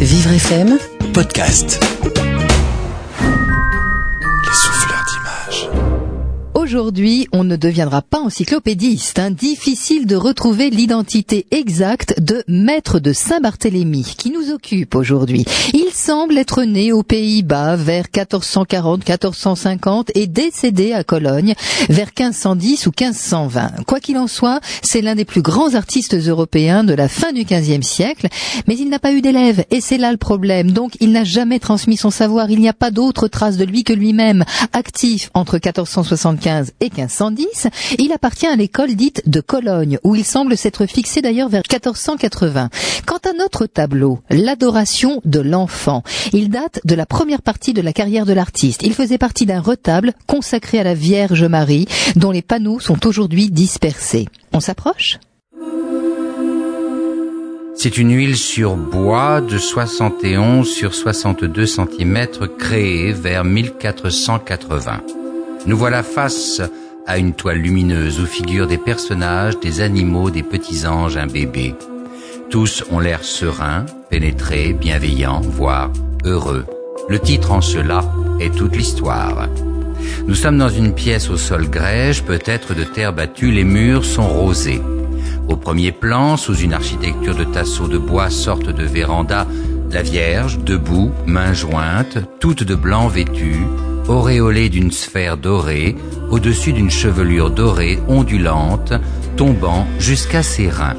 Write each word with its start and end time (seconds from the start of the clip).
Vivre 0.00 0.30
FM 0.30 0.78
Podcast. 1.14 1.80
Les 3.20 4.54
souffleurs 4.54 5.04
d'images. 5.08 5.70
Aujourd'hui, 6.52 7.28
on 7.32 7.44
ne 7.44 7.56
deviendra 7.56 8.02
pas 8.02 8.20
encyclopédiste. 8.20 9.18
Hein. 9.18 9.30
Difficile 9.30 10.06
de 10.06 10.16
retrouver 10.16 10.68
l'identité 10.68 11.46
exacte 11.50 12.20
de 12.20 12.44
Maître 12.46 12.98
de 12.98 13.14
Saint-Barthélemy, 13.14 14.14
qui 14.18 14.30
nous 14.30 14.52
occupe 14.52 14.94
aujourd'hui. 14.94 15.46
Il 15.72 15.85
semble 16.06 16.38
être 16.38 16.62
né 16.62 16.92
aux 16.92 17.02
Pays-Bas 17.02 17.74
vers 17.74 18.04
1440-1450 18.14 20.10
et 20.14 20.28
décédé 20.28 20.92
à 20.92 21.02
Cologne 21.02 21.54
vers 21.88 22.10
1510 22.16 22.86
ou 22.86 22.90
1520. 22.90 23.84
Quoi 23.88 23.98
qu'il 23.98 24.16
en 24.16 24.28
soit, 24.28 24.60
c'est 24.82 25.00
l'un 25.00 25.16
des 25.16 25.24
plus 25.24 25.42
grands 25.42 25.74
artistes 25.74 26.14
européens 26.14 26.84
de 26.84 26.94
la 26.94 27.08
fin 27.08 27.32
du 27.32 27.42
XVe 27.42 27.82
siècle, 27.82 28.28
mais 28.68 28.76
il 28.76 28.88
n'a 28.88 29.00
pas 29.00 29.14
eu 29.14 29.20
d'élèves, 29.20 29.64
et 29.72 29.80
c'est 29.80 29.98
là 29.98 30.12
le 30.12 30.16
problème. 30.16 30.70
Donc, 30.70 30.92
il 31.00 31.10
n'a 31.10 31.24
jamais 31.24 31.58
transmis 31.58 31.96
son 31.96 32.10
savoir. 32.10 32.52
Il 32.52 32.60
n'y 32.60 32.68
a 32.68 32.72
pas 32.72 32.92
d'autre 32.92 33.26
trace 33.26 33.56
de 33.56 33.64
lui 33.64 33.82
que 33.82 33.92
lui-même. 33.92 34.44
Actif 34.72 35.30
entre 35.34 35.54
1475 35.54 36.74
et 36.78 36.90
1510, 36.96 37.66
il 37.98 38.12
appartient 38.12 38.46
à 38.46 38.54
l'école 38.54 38.94
dite 38.94 39.28
de 39.28 39.40
Cologne, 39.40 39.98
où 40.04 40.14
il 40.14 40.24
semble 40.24 40.56
s'être 40.56 40.86
fixé 40.86 41.20
d'ailleurs 41.20 41.48
vers 41.48 41.62
1480. 41.68 42.70
Quant 43.06 43.28
à 43.28 43.32
notre 43.36 43.66
tableau, 43.66 44.20
l'adoration 44.30 45.20
de 45.24 45.40
l'enfant, 45.40 45.95
il 46.32 46.50
date 46.50 46.80
de 46.84 46.94
la 46.94 47.06
première 47.06 47.42
partie 47.42 47.72
de 47.72 47.82
la 47.82 47.92
carrière 47.92 48.26
de 48.26 48.32
l'artiste. 48.32 48.82
Il 48.82 48.94
faisait 48.94 49.18
partie 49.18 49.46
d'un 49.46 49.60
retable 49.60 50.14
consacré 50.26 50.78
à 50.78 50.84
la 50.84 50.94
Vierge 50.94 51.44
Marie, 51.44 51.86
dont 52.16 52.30
les 52.30 52.42
panneaux 52.42 52.80
sont 52.80 53.06
aujourd'hui 53.06 53.50
dispersés. 53.50 54.26
On 54.52 54.60
s'approche? 54.60 55.18
C'est 57.78 57.98
une 57.98 58.16
huile 58.16 58.38
sur 58.38 58.74
bois 58.74 59.42
de 59.42 59.58
71 59.58 60.66
sur 60.66 60.94
62 60.94 61.66
cm 61.66 62.26
créée 62.58 63.12
vers 63.12 63.44
1480. 63.44 65.02
Nous 65.66 65.76
voilà 65.76 66.02
face 66.02 66.62
à 67.06 67.18
une 67.18 67.34
toile 67.34 67.58
lumineuse 67.58 68.18
où 68.18 68.26
figurent 68.26 68.66
des 68.66 68.78
personnages, 68.78 69.60
des 69.60 69.82
animaux, 69.82 70.30
des 70.30 70.42
petits 70.42 70.86
anges, 70.86 71.18
un 71.18 71.26
bébé. 71.26 71.74
Tous 72.48 72.82
ont 72.90 72.98
l'air 72.98 73.22
sereins, 73.22 73.84
pénétrés, 74.10 74.72
bienveillants, 74.72 75.40
voire 75.40 75.90
heureux. 76.24 76.66
Le 77.08 77.18
titre 77.18 77.52
en 77.52 77.60
cela 77.60 78.04
est 78.40 78.54
toute 78.54 78.76
l'histoire. 78.76 79.48
Nous 80.26 80.34
sommes 80.34 80.58
dans 80.58 80.68
une 80.68 80.94
pièce 80.94 81.30
au 81.30 81.36
sol 81.36 81.68
grège, 81.68 82.22
peut-être 82.24 82.74
de 82.74 82.84
terre 82.84 83.12
battue, 83.12 83.50
les 83.50 83.64
murs 83.64 84.04
sont 84.04 84.28
rosés. 84.28 84.82
Au 85.48 85.56
premier 85.56 85.92
plan, 85.92 86.36
sous 86.36 86.56
une 86.56 86.72
architecture 86.72 87.34
de 87.34 87.44
tasseaux 87.44 87.88
de 87.88 87.98
bois, 87.98 88.30
sorte 88.30 88.68
de 88.68 88.84
véranda, 88.84 89.46
la 89.92 90.02
Vierge, 90.02 90.58
debout, 90.58 91.12
mains 91.26 91.52
jointes, 91.52 92.18
toute 92.40 92.64
de 92.64 92.74
blanc 92.74 93.08
vêtue, 93.08 93.66
auréolée 94.08 94.68
d'une 94.68 94.90
sphère 94.90 95.36
dorée, 95.36 95.96
au-dessus 96.30 96.72
d'une 96.72 96.90
chevelure 96.90 97.50
dorée 97.50 98.00
ondulante, 98.08 98.92
tombant 99.36 99.86
jusqu'à 99.98 100.42
ses 100.42 100.68
reins. 100.68 100.96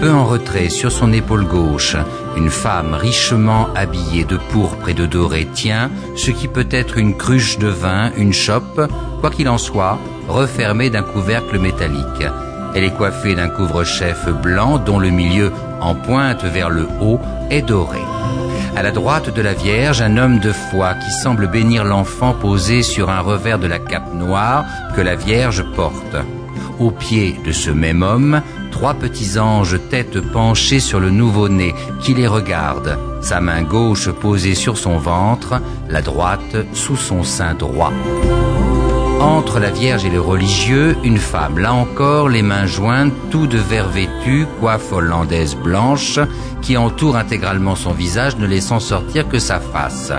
Peu 0.00 0.10
en 0.10 0.24
retrait 0.24 0.68
sur 0.68 0.90
son 0.90 1.12
épaule 1.12 1.44
gauche, 1.44 1.96
une 2.36 2.50
femme 2.50 2.94
richement 2.94 3.68
habillée 3.74 4.24
de 4.24 4.36
pourpre 4.36 4.88
et 4.88 4.94
de 4.94 5.06
doré 5.06 5.46
tient 5.54 5.90
ce 6.16 6.30
qui 6.32 6.48
peut 6.48 6.66
être 6.70 6.98
une 6.98 7.16
cruche 7.16 7.58
de 7.58 7.68
vin, 7.68 8.10
une 8.16 8.32
chope, 8.32 8.80
quoi 9.20 9.30
qu'il 9.30 9.48
en 9.48 9.58
soit, 9.58 9.98
refermée 10.28 10.90
d'un 10.90 11.02
couvercle 11.02 11.58
métallique. 11.58 12.26
Elle 12.74 12.84
est 12.84 12.96
coiffée 12.96 13.34
d'un 13.34 13.48
couvre-chef 13.48 14.28
blanc 14.42 14.78
dont 14.78 14.98
le 14.98 15.10
milieu, 15.10 15.52
en 15.80 15.94
pointe 15.94 16.42
vers 16.44 16.70
le 16.70 16.88
haut, 17.00 17.20
est 17.50 17.62
doré. 17.62 18.00
À 18.74 18.82
la 18.82 18.90
droite 18.90 19.32
de 19.32 19.42
la 19.42 19.52
Vierge, 19.52 20.00
un 20.00 20.16
homme 20.16 20.40
de 20.40 20.52
foi 20.52 20.94
qui 20.94 21.10
semble 21.22 21.46
bénir 21.46 21.84
l'enfant 21.84 22.32
posé 22.32 22.82
sur 22.82 23.10
un 23.10 23.20
revers 23.20 23.58
de 23.58 23.66
la 23.66 23.78
cape 23.78 24.14
noire 24.14 24.64
que 24.96 25.02
la 25.02 25.14
Vierge 25.14 25.62
porte. 25.76 26.16
Au 26.78 26.90
pied 26.90 27.38
de 27.44 27.52
ce 27.52 27.70
même 27.70 28.02
homme, 28.02 28.40
trois 28.72 28.94
petits 28.94 29.38
anges 29.38 29.78
tête 29.90 30.20
penchée 30.20 30.80
sur 30.80 30.98
le 30.98 31.10
nouveau-né 31.10 31.74
qui 32.00 32.14
les 32.14 32.26
regarde, 32.26 32.98
sa 33.20 33.40
main 33.40 33.62
gauche 33.62 34.10
posée 34.10 34.56
sur 34.56 34.76
son 34.76 34.98
ventre, 34.98 35.60
la 35.88 36.02
droite 36.02 36.56
sous 36.72 36.96
son 36.96 37.22
sein 37.22 37.54
droit. 37.54 37.92
Entre 39.20 39.60
la 39.60 39.70
Vierge 39.70 40.04
et 40.04 40.10
le 40.10 40.20
religieux, 40.20 40.96
une 41.04 41.18
femme, 41.18 41.58
là 41.58 41.72
encore, 41.72 42.28
les 42.28 42.42
mains 42.42 42.66
jointes, 42.66 43.12
tout 43.30 43.46
de 43.46 43.58
vert 43.58 43.88
vêtu, 43.88 44.48
coiffe 44.58 44.90
hollandaise 44.90 45.54
blanche, 45.54 46.18
qui 46.60 46.76
entoure 46.76 47.16
intégralement 47.16 47.76
son 47.76 47.92
visage, 47.92 48.36
ne 48.36 48.46
laissant 48.46 48.80
sortir 48.80 49.28
que 49.28 49.38
sa 49.38 49.60
face. 49.60 50.12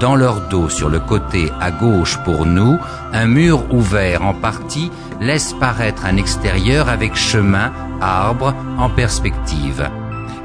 Dans 0.00 0.16
leur 0.16 0.48
dos, 0.48 0.68
sur 0.68 0.88
le 0.88 0.98
côté 0.98 1.52
à 1.60 1.70
gauche 1.70 2.18
pour 2.24 2.46
nous, 2.46 2.78
un 3.12 3.26
mur 3.26 3.72
ouvert 3.72 4.22
en 4.22 4.34
partie 4.34 4.90
laisse 5.20 5.54
paraître 5.60 6.04
un 6.04 6.16
extérieur 6.16 6.88
avec 6.88 7.14
chemin, 7.14 7.72
arbre, 8.00 8.54
en 8.78 8.90
perspective. 8.90 9.88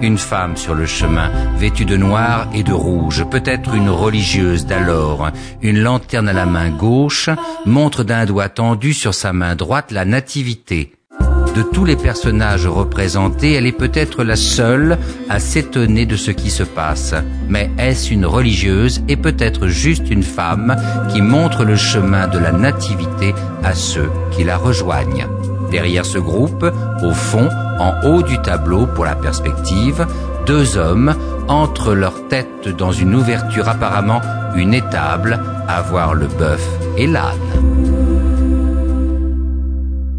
Une 0.02 0.18
femme 0.18 0.56
sur 0.56 0.76
le 0.76 0.86
chemin, 0.86 1.30
vêtue 1.58 1.86
de 1.86 1.98
noir 1.98 2.48
et 2.54 2.64
de 2.64 2.72
rouge, 2.72 3.26
peut-être 3.30 3.74
une 3.74 3.90
religieuse 3.90 4.66
d'alors, 4.66 5.30
une 5.62 5.80
lanterne 5.80 6.30
à 6.30 6.34
la 6.34 6.46
main 6.46 6.70
gauche, 6.70 7.30
montre 7.66 8.04
d'un 8.04 8.26
doigt 8.26 8.50
tendu 8.50 8.94
sur 8.94 9.14
sa 9.14 9.34
main 9.34 9.56
droite 9.56 9.92
la 9.92 10.06
nativité. 10.06 10.99
De 11.59 11.64
tous 11.64 11.84
les 11.84 11.97
personnages 11.97 12.68
représentés, 12.68 13.52
elle 13.52 13.66
est 13.66 13.74
peut-être 13.74 14.24
la 14.24 14.38
seule 14.38 14.97
à 15.28 15.40
s'étonner 15.40 16.06
de 16.06 16.16
ce 16.16 16.31
qui 16.31 16.52
se 16.52 16.64
passe. 16.64 17.14
Mais 17.50 17.70
est-ce 17.78 18.14
une 18.14 18.25
religieuse 18.25 19.02
et 19.09 19.18
peut-être 19.18 19.68
juste 19.68 20.09
une 20.09 20.24
femme 20.24 20.78
qui 21.12 21.22
montre 21.22 21.66
le 21.66 21.75
chemin 21.75 22.30
de 22.30 22.40
la 22.40 22.53
nativité 22.53 23.36
à 23.62 23.75
ceux 23.75 24.09
qui 24.31 24.46
la 24.46 24.56
rejoignent? 24.56 25.28
Derrière 25.70 26.06
ce 26.06 26.18
groupe, 26.18 26.66
au 27.03 27.12
fond, 27.12 27.50
en 27.78 28.08
haut 28.08 28.24
du 28.24 28.41
tableau 28.41 28.86
pour 28.86 29.03
la 29.03 29.16
perspective, 29.16 30.08
deux 30.46 30.78
hommes 30.78 31.14
entrent 31.50 31.94
leur 31.94 32.26
tête 32.30 32.70
dans 32.70 32.94
une 32.94 33.16
ouverture 33.16 33.68
apparemment 33.68 34.22
une 34.56 34.74
étable 34.74 35.38
à 35.68 35.81
voir 35.81 36.14
le 36.14 36.28
bœuf 36.28 36.66
et 36.97 37.06
l'âne. 37.06 37.69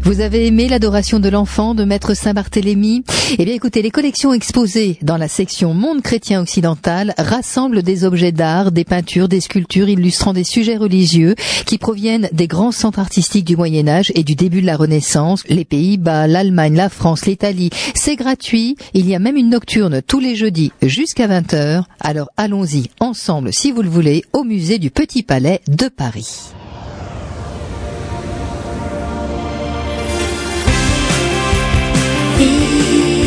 Vous 0.03 0.19
avez 0.19 0.47
aimé 0.47 0.67
l'adoration 0.67 1.19
de 1.19 1.29
l'enfant 1.29 1.75
de 1.75 1.83
Maître 1.83 2.15
Saint-Barthélemy? 2.15 3.03
Eh 3.37 3.45
bien 3.45 3.53
écoutez, 3.53 3.83
les 3.83 3.91
collections 3.91 4.33
exposées 4.33 4.97
dans 5.03 5.15
la 5.15 5.27
section 5.27 5.75
Monde 5.75 6.01
chrétien 6.01 6.41
occidental 6.41 7.13
rassemblent 7.19 7.83
des 7.83 8.03
objets 8.03 8.31
d'art, 8.31 8.71
des 8.71 8.83
peintures, 8.83 9.29
des 9.29 9.41
sculptures 9.41 9.89
illustrant 9.89 10.33
des 10.33 10.43
sujets 10.43 10.75
religieux 10.75 11.35
qui 11.67 11.77
proviennent 11.77 12.29
des 12.33 12.47
grands 12.47 12.71
centres 12.71 12.97
artistiques 12.97 13.45
du 13.45 13.55
Moyen 13.55 13.87
Âge 13.87 14.11
et 14.15 14.23
du 14.23 14.33
début 14.33 14.61
de 14.61 14.65
la 14.65 14.75
Renaissance, 14.75 15.43
les 15.49 15.65
Pays-Bas, 15.65 16.25
l'Allemagne, 16.25 16.75
la 16.75 16.89
France, 16.89 17.27
l'Italie. 17.27 17.69
C'est 17.93 18.15
gratuit, 18.15 18.77
il 18.95 19.07
y 19.07 19.13
a 19.13 19.19
même 19.19 19.37
une 19.37 19.49
nocturne 19.49 20.01
tous 20.01 20.19
les 20.19 20.35
jeudis 20.35 20.71
jusqu'à 20.81 21.27
20h. 21.27 21.83
Alors 21.99 22.29
allons-y 22.37 22.89
ensemble 22.99 23.53
si 23.53 23.71
vous 23.71 23.83
le 23.83 23.89
voulez 23.89 24.23
au 24.33 24.43
musée 24.43 24.79
du 24.79 24.89
Petit 24.89 25.21
Palais 25.21 25.61
de 25.67 25.89
Paris. 25.89 26.53
Vivre 32.41 33.20